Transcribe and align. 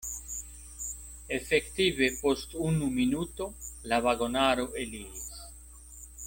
Efektive 1.37 2.07
post 2.21 2.57
unu 2.71 2.89
minuto 2.97 3.49
la 3.93 4.01
vagonaro 4.07 4.67
eliris. 4.87 5.31